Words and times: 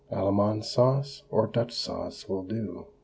Allemande 0.11 0.63
sauce 0.65 1.21
or 1.29 1.45
Dutch 1.45 1.73
sauce 1.73 2.27
will 2.27 2.41
do. 2.41 2.87